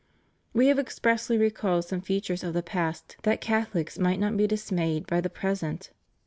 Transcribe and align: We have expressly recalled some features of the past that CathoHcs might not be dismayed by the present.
We 0.51 0.65
have 0.69 0.79
expressly 0.79 1.37
recalled 1.37 1.85
some 1.85 2.01
features 2.01 2.43
of 2.43 2.55
the 2.55 2.63
past 2.63 3.17
that 3.21 3.39
CathoHcs 3.39 3.99
might 3.99 4.19
not 4.19 4.35
be 4.35 4.47
dismayed 4.47 5.05
by 5.05 5.21
the 5.21 5.29
present. 5.29 5.91